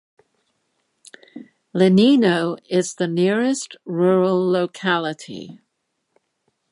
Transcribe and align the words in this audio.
Lenino 1.75 2.57
is 2.67 2.95
the 2.95 3.07
nearest 3.07 3.75
rural 3.85 4.49
locality. 4.51 5.59